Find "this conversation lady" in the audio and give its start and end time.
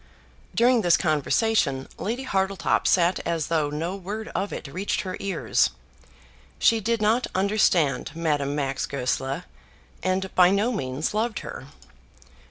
0.81-2.23